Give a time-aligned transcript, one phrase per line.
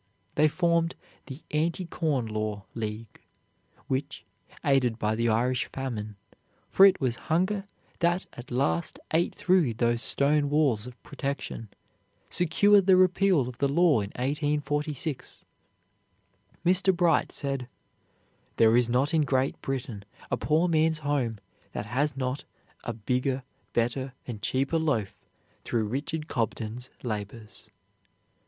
[0.33, 0.95] They formed
[1.27, 3.21] the "Anti Corn Law League,"
[3.85, 4.25] which,
[4.65, 6.15] aided by the Irish famine,
[6.71, 7.67] for it was hunger
[7.99, 11.69] that at last ate through those stone walls of protection,
[12.31, 15.45] secured the repeal of the law in 1846.
[16.65, 16.97] Mr.
[16.97, 17.67] Bright said:
[18.57, 21.37] "There is not in Great Britain a poor man's home
[21.73, 22.43] that has not
[22.83, 23.43] a bigger,
[23.73, 25.21] better, and cheaper loaf
[25.63, 27.69] through Richard Cobden's labors."